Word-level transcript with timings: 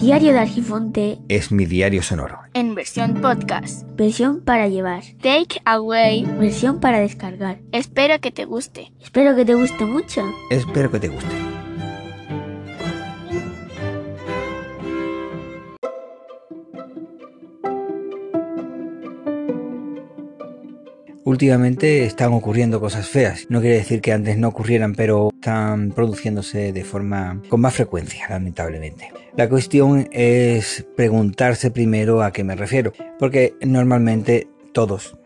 Diario 0.00 0.32
de 0.32 0.38
Argifonte 0.38 1.18
es 1.28 1.52
mi 1.52 1.66
diario 1.66 2.02
sonoro. 2.02 2.38
En 2.54 2.74
versión 2.74 3.20
podcast. 3.20 3.86
Versión 3.96 4.40
para 4.40 4.66
llevar. 4.66 5.02
Take 5.20 5.60
away. 5.66 6.24
Versión 6.38 6.80
para 6.80 7.00
descargar. 7.00 7.58
Espero 7.70 8.18
que 8.18 8.30
te 8.30 8.46
guste. 8.46 8.92
Espero 8.98 9.36
que 9.36 9.44
te 9.44 9.52
guste 9.52 9.84
mucho. 9.84 10.22
Espero 10.50 10.90
que 10.90 11.00
te 11.00 11.08
guste. 11.08 11.34
Últimamente 21.24 22.06
están 22.06 22.32
ocurriendo 22.32 22.80
cosas 22.80 23.06
feas. 23.06 23.46
No 23.50 23.60
quiere 23.60 23.76
decir 23.76 24.00
que 24.00 24.12
antes 24.12 24.38
no 24.38 24.48
ocurrieran, 24.48 24.94
pero 24.94 25.29
están 25.40 25.92
produciéndose 25.92 26.70
de 26.70 26.84
forma 26.84 27.40
con 27.48 27.62
más 27.62 27.74
frecuencia, 27.74 28.26
lamentablemente. 28.28 29.10
La 29.36 29.48
cuestión 29.48 30.06
es 30.12 30.86
preguntarse 30.94 31.70
primero 31.70 32.22
a 32.22 32.30
qué 32.30 32.44
me 32.44 32.54
refiero, 32.54 32.92
porque 33.18 33.54
normalmente 33.62 34.48
todos, 34.74 35.16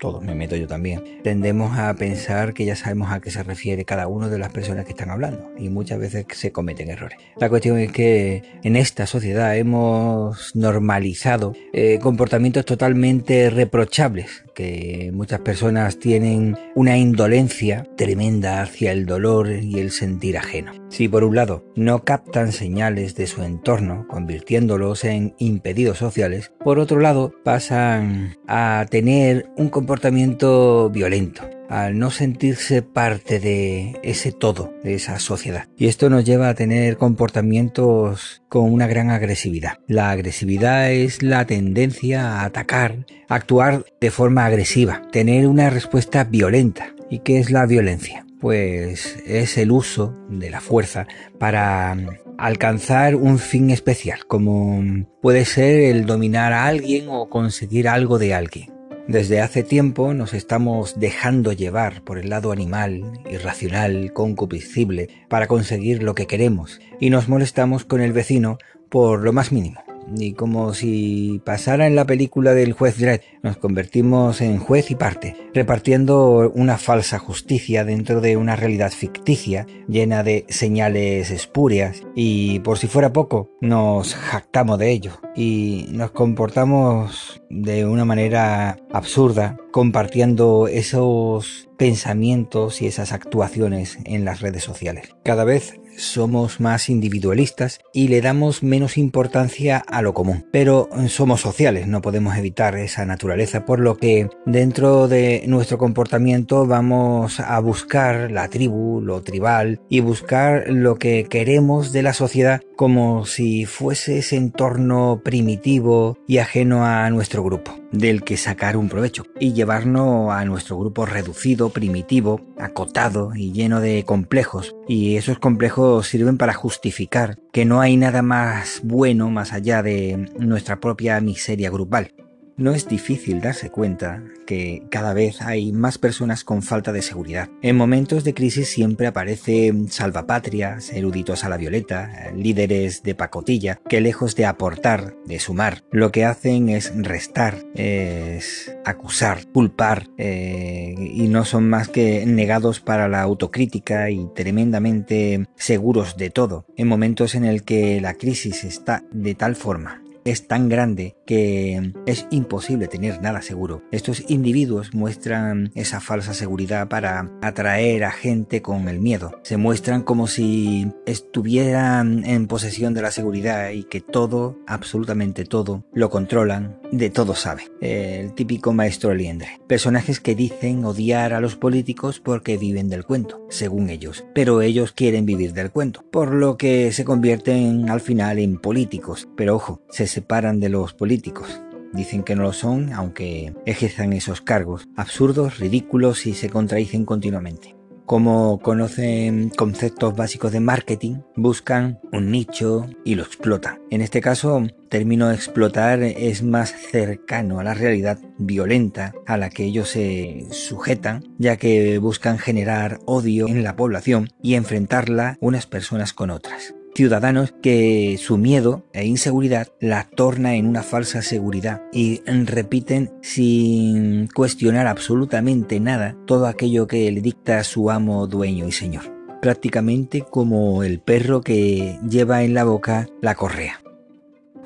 todos, 0.00 0.22
me 0.22 0.34
meto 0.34 0.56
yo 0.56 0.66
también, 0.66 1.20
tendemos 1.22 1.78
a 1.78 1.94
pensar 1.94 2.54
que 2.54 2.64
ya 2.64 2.74
sabemos 2.74 3.12
a 3.12 3.20
qué 3.20 3.30
se 3.30 3.42
refiere 3.42 3.84
cada 3.84 4.08
uno 4.08 4.28
de 4.28 4.38
las 4.38 4.50
personas 4.50 4.84
que 4.84 4.90
están 4.90 5.10
hablando 5.10 5.50
y 5.58 5.68
muchas 5.68 5.98
veces 5.98 6.26
se 6.32 6.50
cometen 6.50 6.90
errores. 6.90 7.18
La 7.36 7.48
cuestión 7.48 7.78
es 7.78 7.92
que 7.92 8.42
en 8.64 8.76
esta 8.76 9.06
sociedad 9.06 9.56
hemos 9.56 10.56
normalizado 10.56 11.54
eh, 11.72 11.98
comportamientos 12.00 12.64
totalmente 12.64 13.50
reprochables 13.50 14.44
que 14.54 15.10
muchas 15.12 15.40
personas 15.40 15.98
tienen 15.98 16.56
una 16.74 16.96
indolencia 16.96 17.86
tremenda 17.96 18.62
hacia 18.62 18.92
el 18.92 19.06
dolor 19.06 19.50
y 19.52 19.78
el 19.78 19.90
sentir 19.90 20.38
ajeno. 20.38 20.79
Si 20.90 21.08
por 21.08 21.22
un 21.22 21.36
lado 21.36 21.64
no 21.76 22.04
captan 22.04 22.50
señales 22.50 23.14
de 23.14 23.28
su 23.28 23.42
entorno, 23.42 24.06
convirtiéndolos 24.08 25.04
en 25.04 25.34
impedidos 25.38 25.98
sociales, 25.98 26.52
por 26.62 26.80
otro 26.80 26.98
lado 26.98 27.32
pasan 27.44 28.36
a 28.48 28.84
tener 28.90 29.48
un 29.56 29.68
comportamiento 29.68 30.90
violento 30.90 31.48
al 31.68 31.96
no 31.96 32.10
sentirse 32.10 32.82
parte 32.82 33.38
de 33.38 34.00
ese 34.02 34.32
todo, 34.32 34.74
de 34.82 34.94
esa 34.94 35.20
sociedad. 35.20 35.68
Y 35.76 35.86
esto 35.86 36.10
nos 36.10 36.24
lleva 36.24 36.48
a 36.48 36.54
tener 36.54 36.96
comportamientos 36.96 38.42
con 38.48 38.72
una 38.72 38.88
gran 38.88 39.10
agresividad. 39.10 39.78
La 39.86 40.10
agresividad 40.10 40.90
es 40.90 41.22
la 41.22 41.46
tendencia 41.46 42.40
a 42.40 42.44
atacar, 42.44 43.06
a 43.28 43.36
actuar 43.36 43.84
de 44.00 44.10
forma 44.10 44.44
agresiva, 44.44 45.02
tener 45.12 45.46
una 45.46 45.70
respuesta 45.70 46.24
violenta. 46.24 46.88
¿Y 47.08 47.20
qué 47.20 47.38
es 47.38 47.52
la 47.52 47.66
violencia? 47.66 48.26
Pues 48.40 49.18
es 49.26 49.58
el 49.58 49.70
uso 49.70 50.14
de 50.28 50.50
la 50.50 50.60
fuerza 50.60 51.06
para 51.38 51.96
alcanzar 52.38 53.14
un 53.14 53.38
fin 53.38 53.70
especial, 53.70 54.26
como 54.26 55.06
puede 55.20 55.44
ser 55.44 55.80
el 55.80 56.06
dominar 56.06 56.52
a 56.52 56.66
alguien 56.66 57.08
o 57.08 57.28
conseguir 57.28 57.88
algo 57.88 58.18
de 58.18 58.34
alguien. 58.34 58.72
Desde 59.08 59.40
hace 59.40 59.62
tiempo 59.62 60.14
nos 60.14 60.34
estamos 60.34 60.98
dejando 60.98 61.52
llevar 61.52 62.02
por 62.02 62.18
el 62.18 62.30
lado 62.30 62.52
animal, 62.52 63.02
irracional, 63.30 64.12
concupiscible, 64.12 65.08
para 65.28 65.46
conseguir 65.46 66.02
lo 66.02 66.14
que 66.14 66.26
queremos, 66.26 66.80
y 67.00 67.10
nos 67.10 67.28
molestamos 67.28 67.84
con 67.84 68.00
el 68.00 68.12
vecino 68.12 68.58
por 68.88 69.22
lo 69.22 69.32
más 69.32 69.52
mínimo 69.52 69.82
y 70.16 70.32
como 70.32 70.74
si 70.74 71.40
pasara 71.44 71.86
en 71.86 71.96
la 71.96 72.06
película 72.06 72.54
del 72.54 72.72
juez 72.72 72.98
Dredd, 72.98 73.20
nos 73.42 73.56
convertimos 73.56 74.40
en 74.40 74.58
juez 74.58 74.90
y 74.90 74.94
parte, 74.94 75.36
repartiendo 75.54 76.50
una 76.54 76.78
falsa 76.78 77.18
justicia 77.18 77.84
dentro 77.84 78.20
de 78.20 78.36
una 78.36 78.56
realidad 78.56 78.92
ficticia 78.92 79.66
llena 79.88 80.22
de 80.22 80.44
señales 80.48 81.30
espurias 81.30 82.02
y 82.14 82.60
por 82.60 82.78
si 82.78 82.86
fuera 82.86 83.12
poco, 83.12 83.50
nos 83.60 84.14
jactamos 84.14 84.78
de 84.78 84.90
ello 84.90 85.12
y 85.34 85.86
nos 85.90 86.10
comportamos 86.10 87.42
de 87.48 87.86
una 87.86 88.04
manera 88.04 88.78
absurda 88.92 89.56
compartiendo 89.72 90.68
esos 90.68 91.68
pensamientos 91.76 92.82
y 92.82 92.86
esas 92.86 93.12
actuaciones 93.12 93.98
en 94.04 94.24
las 94.24 94.40
redes 94.40 94.62
sociales. 94.62 95.14
Cada 95.24 95.44
vez 95.44 95.79
somos 95.96 96.60
más 96.60 96.88
individualistas 96.88 97.80
y 97.92 98.08
le 98.08 98.20
damos 98.20 98.62
menos 98.62 98.96
importancia 98.98 99.78
a 99.78 100.02
lo 100.02 100.14
común. 100.14 100.46
Pero 100.52 100.88
somos 101.08 101.40
sociales, 101.40 101.86
no 101.86 102.00
podemos 102.00 102.36
evitar 102.36 102.76
esa 102.76 103.04
naturaleza, 103.04 103.64
por 103.64 103.80
lo 103.80 103.96
que 103.96 104.28
dentro 104.46 105.08
de 105.08 105.44
nuestro 105.46 105.78
comportamiento 105.78 106.66
vamos 106.66 107.40
a 107.40 107.58
buscar 107.60 108.30
la 108.30 108.48
tribu, 108.48 109.00
lo 109.00 109.22
tribal 109.22 109.80
y 109.88 110.00
buscar 110.00 110.64
lo 110.68 110.96
que 110.96 111.24
queremos 111.24 111.92
de 111.92 112.02
la 112.02 112.12
sociedad 112.12 112.60
como 112.76 113.26
si 113.26 113.66
fuese 113.66 114.18
ese 114.18 114.36
entorno 114.36 115.20
primitivo 115.22 116.16
y 116.26 116.38
ajeno 116.38 116.86
a 116.86 117.10
nuestro 117.10 117.42
grupo, 117.44 117.78
del 117.92 118.24
que 118.24 118.38
sacar 118.38 118.78
un 118.78 118.88
provecho 118.88 119.24
y 119.38 119.52
llevarnos 119.52 120.32
a 120.32 120.44
nuestro 120.46 120.78
grupo 120.78 121.04
reducido, 121.04 121.68
primitivo, 121.68 122.40
acotado 122.58 123.32
y 123.34 123.52
lleno 123.52 123.80
de 123.80 124.04
complejos. 124.04 124.74
Y 124.90 125.16
esos 125.18 125.38
complejos 125.38 126.08
sirven 126.08 126.36
para 126.36 126.52
justificar 126.52 127.38
que 127.52 127.64
no 127.64 127.80
hay 127.80 127.96
nada 127.96 128.22
más 128.22 128.80
bueno 128.82 129.30
más 129.30 129.52
allá 129.52 129.84
de 129.84 130.28
nuestra 130.36 130.80
propia 130.80 131.20
miseria 131.20 131.70
grupal. 131.70 132.12
No 132.60 132.72
es 132.74 132.86
difícil 132.86 133.40
darse 133.40 133.70
cuenta 133.70 134.22
que 134.46 134.82
cada 134.90 135.14
vez 135.14 135.40
hay 135.40 135.72
más 135.72 135.96
personas 135.96 136.44
con 136.44 136.60
falta 136.60 136.92
de 136.92 137.00
seguridad. 137.00 137.48
En 137.62 137.74
momentos 137.74 138.22
de 138.22 138.34
crisis 138.34 138.68
siempre 138.68 139.06
aparecen 139.06 139.88
salvapatrias, 139.88 140.92
eruditos 140.92 141.42
a 141.42 141.48
la 141.48 141.56
violeta, 141.56 142.30
líderes 142.36 143.02
de 143.02 143.14
pacotilla, 143.14 143.80
que 143.88 144.02
lejos 144.02 144.36
de 144.36 144.44
aportar, 144.44 145.14
de 145.24 145.40
sumar, 145.40 145.84
lo 145.90 146.12
que 146.12 146.26
hacen 146.26 146.68
es 146.68 146.92
restar, 146.94 147.64
es 147.74 148.76
acusar, 148.84 149.46
culpar, 149.46 150.08
eh, 150.18 150.94
y 150.98 151.28
no 151.28 151.46
son 151.46 151.66
más 151.66 151.88
que 151.88 152.26
negados 152.26 152.80
para 152.80 153.08
la 153.08 153.22
autocrítica 153.22 154.10
y 154.10 154.28
tremendamente 154.34 155.46
seguros 155.56 156.18
de 156.18 156.28
todo, 156.28 156.66
en 156.76 156.88
momentos 156.88 157.34
en 157.34 157.46
el 157.46 157.62
que 157.62 158.02
la 158.02 158.12
crisis 158.12 158.64
está 158.64 159.02
de 159.12 159.34
tal 159.34 159.56
forma 159.56 160.02
es 160.24 160.46
tan 160.46 160.68
grande 160.68 161.16
que 161.26 161.92
es 162.06 162.26
imposible 162.30 162.88
tener 162.88 163.20
nada 163.20 163.42
seguro. 163.42 163.82
Estos 163.90 164.24
individuos 164.28 164.94
muestran 164.94 165.70
esa 165.74 166.00
falsa 166.00 166.34
seguridad 166.34 166.88
para 166.88 167.30
atraer 167.42 168.04
a 168.04 168.10
gente 168.10 168.62
con 168.62 168.88
el 168.88 169.00
miedo. 169.00 169.38
Se 169.42 169.56
muestran 169.56 170.02
como 170.02 170.26
si 170.26 170.92
estuvieran 171.06 172.24
en 172.24 172.46
posesión 172.46 172.94
de 172.94 173.02
la 173.02 173.10
seguridad 173.10 173.70
y 173.70 173.84
que 173.84 174.00
todo, 174.00 174.58
absolutamente 174.66 175.44
todo, 175.44 175.84
lo 175.92 176.10
controlan, 176.10 176.79
de 176.92 177.10
todo 177.10 177.34
saben. 177.34 177.66
El 177.80 178.34
típico 178.34 178.72
maestro 178.72 179.14
liendre. 179.14 179.60
Personajes 179.66 180.20
que 180.20 180.34
dicen 180.34 180.84
odiar 180.84 181.32
a 181.32 181.40
los 181.40 181.56
políticos 181.56 182.20
porque 182.20 182.56
viven 182.56 182.88
del 182.88 183.04
cuento, 183.04 183.46
según 183.48 183.90
ellos, 183.90 184.24
pero 184.34 184.60
ellos 184.62 184.92
quieren 184.92 185.26
vivir 185.26 185.52
del 185.52 185.70
cuento, 185.70 186.04
por 186.10 186.34
lo 186.34 186.56
que 186.56 186.92
se 186.92 187.04
convierten 187.04 187.90
al 187.90 188.00
final 188.00 188.38
en 188.38 188.58
políticos. 188.58 189.28
Pero 189.36 189.56
ojo, 189.56 189.82
se 189.90 190.06
separan 190.06 190.60
de 190.60 190.68
los 190.68 190.94
políticos. 190.94 191.60
Dicen 191.92 192.22
que 192.22 192.36
no 192.36 192.44
lo 192.44 192.52
son, 192.52 192.92
aunque 192.92 193.52
ejerzan 193.66 194.12
esos 194.12 194.40
cargos, 194.40 194.88
absurdos, 194.96 195.58
ridículos 195.58 196.26
y 196.26 196.34
se 196.34 196.48
contradicen 196.48 197.04
continuamente. 197.04 197.79
Como 198.10 198.58
conocen 198.58 199.50
conceptos 199.50 200.16
básicos 200.16 200.50
de 200.50 200.58
marketing, 200.58 201.18
buscan 201.36 202.00
un 202.10 202.32
nicho 202.32 202.88
y 203.04 203.14
lo 203.14 203.22
explotan. 203.22 203.78
En 203.88 204.00
este 204.00 204.20
caso, 204.20 204.66
término 204.88 205.30
explotar 205.30 206.02
es 206.02 206.42
más 206.42 206.70
cercano 206.72 207.60
a 207.60 207.62
la 207.62 207.72
realidad 207.72 208.18
violenta 208.36 209.12
a 209.28 209.36
la 209.36 209.48
que 209.48 209.62
ellos 209.62 209.90
se 209.90 210.48
sujetan, 210.50 211.22
ya 211.38 211.56
que 211.56 211.98
buscan 211.98 212.38
generar 212.38 212.98
odio 213.06 213.46
en 213.46 213.62
la 213.62 213.76
población 213.76 214.30
y 214.42 214.54
enfrentarla 214.54 215.38
unas 215.40 215.68
personas 215.68 216.12
con 216.12 216.30
otras 216.30 216.74
ciudadanos 216.94 217.54
que 217.62 218.16
su 218.18 218.36
miedo 218.36 218.84
e 218.92 219.06
inseguridad 219.06 219.68
la 219.80 220.08
torna 220.08 220.54
en 220.54 220.66
una 220.66 220.82
falsa 220.82 221.22
seguridad 221.22 221.82
y 221.92 222.22
repiten 222.26 223.12
sin 223.22 224.28
cuestionar 224.28 224.86
absolutamente 224.86 225.80
nada 225.80 226.16
todo 226.26 226.46
aquello 226.46 226.86
que 226.86 227.10
le 227.10 227.20
dicta 227.20 227.64
su 227.64 227.90
amo, 227.90 228.26
dueño 228.26 228.66
y 228.66 228.72
señor. 228.72 229.04
Prácticamente 229.40 230.22
como 230.22 230.82
el 230.82 231.00
perro 231.00 231.40
que 231.40 231.98
lleva 232.08 232.42
en 232.42 232.54
la 232.54 232.64
boca 232.64 233.08
la 233.22 233.34
correa. 233.34 233.80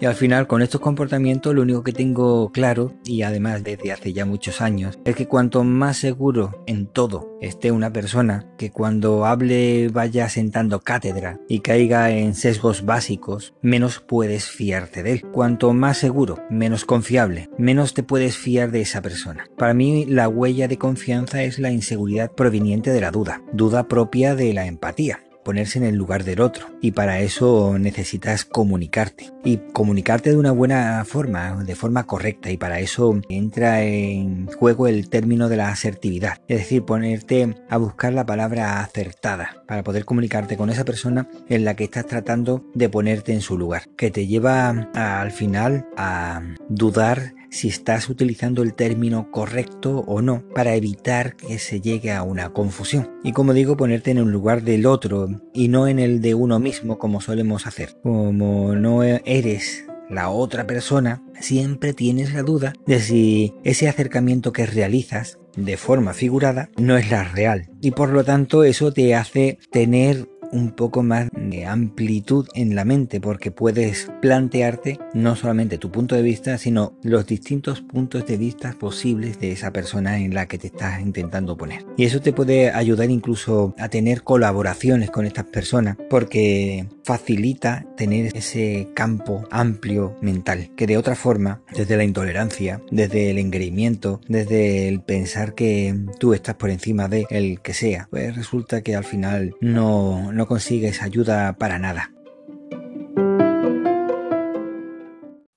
Y 0.01 0.07
al 0.07 0.15
final 0.15 0.47
con 0.47 0.63
estos 0.63 0.81
comportamientos 0.81 1.55
lo 1.55 1.63
único 1.63 1.83
que 1.83 1.93
tengo 1.93 2.51
claro, 2.53 2.95
y 3.05 3.23
además 3.23 3.63
desde 3.63 3.93
hace 3.93 4.13
ya 4.13 4.25
muchos 4.25 4.61
años, 4.61 4.99
es 5.05 5.17
que 5.17 5.27
cuanto 5.27 5.65
más 5.65 5.97
seguro 5.97 6.63
en 6.67 6.87
todo 6.87 7.39
esté 7.41 7.71
una 7.71 7.93
persona, 7.93 8.47
que 8.59 8.71
cuando 8.71 9.25
hable 9.27 9.89
vaya 9.89 10.29
sentando 10.29 10.81
cátedra 10.81 11.39
y 11.49 11.61
caiga 11.61 12.11
en 12.11 12.35
sesgos 12.35 12.85
básicos, 12.85 13.55
menos 13.63 14.01
puedes 14.01 14.49
fiarte 14.49 15.03
de 15.03 15.13
él. 15.13 15.23
Cuanto 15.33 15.73
más 15.73 15.99
seguro, 15.99 16.39
menos 16.51 16.85
confiable, 16.85 17.49
menos 17.59 17.95
te 17.95 18.03
puedes 18.03 18.37
fiar 18.37 18.71
de 18.71 18.81
esa 18.81 19.03
persona. 19.03 19.47
Para 19.57 19.75
mí 19.75 20.07
la 20.07 20.29
huella 20.29 20.69
de 20.69 20.79
confianza 20.79 21.43
es 21.43 21.59
la 21.59 21.71
inseguridad 21.71 22.33
proveniente 22.33 22.91
de 22.91 23.01
la 23.01 23.11
duda, 23.11 23.43
duda 23.53 23.89
propia 23.89 24.35
de 24.35 24.53
la 24.55 24.67
empatía 24.67 25.24
ponerse 25.45 25.79
en 25.79 25.85
el 25.85 25.97
lugar 25.97 26.25
del 26.25 26.41
otro 26.41 26.67
y 26.81 26.93
para 26.93 27.21
eso 27.21 27.79
necesitas 27.79 28.45
comunicarte 28.45 29.31
y 29.45 29.59
comunicarte 29.73 30.31
de 30.31 30.37
una 30.37 30.51
buena 30.51 31.05
forma, 31.05 31.63
de 31.65 31.75
forma 31.75 32.05
correcta 32.05 32.51
y 32.51 32.57
para 32.57 32.81
eso 32.81 33.21
entra 33.29 33.83
en 33.83 34.47
juego 34.47 34.89
el 34.89 35.09
término 35.09 35.49
de 35.49 35.57
la 35.57 35.69
asertividad, 35.69 36.39
es 36.49 36.59
decir, 36.59 36.85
ponerte 36.85 37.55
a 37.69 37.77
buscar 37.77 38.13
la 38.13 38.27
palabra 38.27 38.81
acertada 38.81 39.63
para 39.67 39.85
poder 39.85 40.05
comunicarte 40.05 40.57
con 40.57 40.71
esa 40.71 40.85
persona 40.85 41.29
en 41.49 41.65
la 41.65 41.77
que 41.77 41.85
estás 41.85 42.07
tratando 42.07 42.65
de 42.75 42.89
ponerte 42.89 43.33
en 43.33 43.41
su 43.41 43.59
lugar, 43.59 43.83
que 43.97 44.11
te 44.11 44.27
lleva 44.27 44.71
al 44.95 45.31
final 45.31 45.87
a 45.97 46.43
dudar 46.69 47.35
si 47.55 47.69
estás 47.69 48.09
utilizando 48.09 48.63
el 48.65 48.75
término 48.75 49.31
correcto 49.31 49.99
o 50.09 50.21
no 50.21 50.43
para 50.55 50.75
evitar 50.75 51.37
que 51.37 51.61
se 51.61 51.81
llegue 51.81 52.11
a 52.11 52.25
una 52.25 52.53
confusión. 52.53 53.13
Y 53.23 53.31
como 53.33 53.55
digo, 53.55 53.77
ponerte 53.77 54.11
en 54.11 54.19
el 54.19 54.31
lugar 54.31 54.63
del 54.63 54.87
otro 54.87 55.29
y 55.53 55.69
no 55.69 55.87
en 55.87 56.01
el 56.01 56.21
de 56.21 56.35
uno 56.35 56.59
mismo 56.59 56.99
como 56.99 57.21
solemos 57.21 57.69
hacer. 57.69 57.97
Como 58.03 58.75
no 58.75 59.05
eres 59.05 59.87
la 60.11 60.31
otra 60.31 60.67
persona, 60.67 61.23
siempre 61.41 61.95
tienes 61.95 62.35
la 62.35 62.43
duda 62.43 62.73
de 62.87 62.99
si 62.99 63.55
ese 63.63 63.89
acercamiento 63.89 64.53
que 64.53 64.67
realizas 64.67 65.39
de 65.57 65.77
forma 65.77 66.13
figurada 66.13 66.71
no 66.77 66.97
es 66.97 67.09
la 67.09 67.23
real. 67.23 67.71
Y 67.81 67.93
por 67.93 68.11
lo 68.11 68.25
tanto 68.25 68.65
eso 68.65 68.93
te 68.93 69.15
hace 69.15 69.59
tener 69.71 70.29
un 70.51 70.73
poco 70.73 71.03
más 71.03 71.29
amplitud 71.67 72.49
en 72.55 72.75
la 72.75 72.85
mente 72.85 73.21
porque 73.21 73.51
puedes 73.51 74.11
plantearte 74.21 74.99
no 75.15 75.37
solamente 75.37 75.79
tu 75.79 75.91
punto 75.91 76.15
de 76.15 76.23
vista, 76.23 76.59
sino 76.59 76.95
los 77.03 77.27
distintos 77.27 77.81
puntos 77.81 78.27
de 78.27 78.37
vista 78.37 78.75
posibles 78.79 79.39
de 79.39 79.53
esa 79.53 79.73
persona 79.73 80.19
en 80.19 80.35
la 80.35 80.47
que 80.47 80.59
te 80.59 80.69
estás 80.69 81.01
intentando 81.01 81.57
poner. 81.57 81.85
Y 81.97 82.05
eso 82.05 82.21
te 82.21 82.33
puede 82.33 82.71
ayudar 82.71 83.11
incluso 83.11 83.75
a 83.79 83.89
tener 83.89 84.23
colaboraciones 84.23 85.11
con 85.11 85.27
estas 85.27 85.45
personas 85.45 85.97
porque 86.11 86.87
facilita 87.05 87.87
tener 87.97 88.35
ese 88.37 88.89
campo 88.95 89.45
amplio 89.51 90.17
mental 90.21 90.71
que 90.77 90.87
de 90.87 90.97
otra 90.97 91.15
forma, 91.15 91.63
desde 91.77 91.97
la 91.97 92.05
intolerancia, 92.05 92.83
desde 92.91 93.31
el 93.31 93.39
engreimiento, 93.39 94.21
desde 94.29 94.89
el 94.89 95.01
pensar 95.01 95.55
que 95.55 95.95
tú 96.19 96.35
estás 96.35 96.55
por 96.55 96.71
encima 96.71 97.09
de 97.09 97.27
el 97.31 97.61
que 97.61 97.75
sea, 97.75 98.09
pues 98.11 98.35
resulta 98.35 98.83
que 98.83 98.97
al 98.97 99.05
final 99.05 99.55
no, 99.61 100.33
no 100.33 100.47
consigues 100.47 101.03
para 101.53 101.79
nada. 101.79 102.11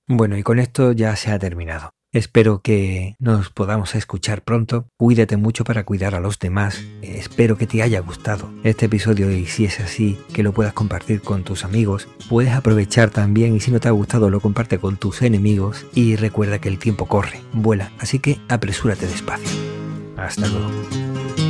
Bueno, 0.07 0.37
y 0.37 0.43
con 0.43 0.59
esto 0.59 0.91
ya 0.91 1.15
se 1.15 1.31
ha 1.31 1.39
terminado. 1.39 1.91
Espero 2.13 2.61
que 2.61 3.15
nos 3.19 3.49
podamos 3.49 3.93
escuchar 3.93 4.41
pronto. 4.41 4.87
Cuídate 4.97 5.35
mucho 5.35 5.65
para 5.65 5.83
cuidar 5.83 6.15
a 6.15 6.21
los 6.21 6.39
demás. 6.39 6.81
Espero 7.01 7.57
que 7.57 7.67
te 7.67 7.83
haya 7.83 7.99
gustado 7.99 8.49
este 8.63 8.85
episodio 8.85 9.29
y 9.29 9.45
si 9.45 9.65
es 9.65 9.81
así, 9.81 10.17
que 10.33 10.41
lo 10.41 10.53
puedas 10.53 10.71
compartir 10.71 11.21
con 11.21 11.43
tus 11.43 11.65
amigos. 11.65 12.07
Puedes 12.29 12.53
aprovechar 12.53 13.09
también 13.09 13.55
y 13.55 13.59
si 13.59 13.71
no 13.71 13.81
te 13.81 13.89
ha 13.89 13.91
gustado 13.91 14.29
lo 14.29 14.39
comparte 14.39 14.79
con 14.79 14.95
tus 14.95 15.21
enemigos 15.21 15.85
y 15.93 16.15
recuerda 16.15 16.59
que 16.59 16.69
el 16.69 16.79
tiempo 16.79 17.07
corre, 17.07 17.41
vuela, 17.51 17.91
así 17.99 18.19
que 18.19 18.39
apresúrate 18.47 19.05
despacio. 19.05 19.59
Hasta 20.15 20.47
luego. 20.47 21.46